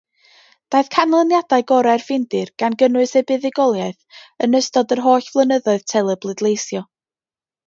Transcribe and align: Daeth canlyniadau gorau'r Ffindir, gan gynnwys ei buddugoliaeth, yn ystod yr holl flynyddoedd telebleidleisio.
Daeth 0.75 0.87
canlyniadau 0.93 1.59
gorau'r 1.71 2.03
Ffindir, 2.05 2.51
gan 2.63 2.77
gynnwys 2.79 3.13
ei 3.21 3.27
buddugoliaeth, 3.33 4.01
yn 4.47 4.59
ystod 4.61 4.95
yr 4.97 5.03
holl 5.11 5.29
flynyddoedd 5.37 5.87
telebleidleisio. 5.95 6.85